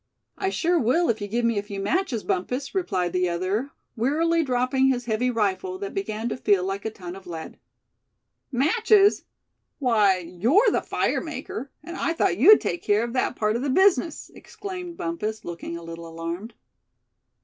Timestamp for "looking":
15.45-15.77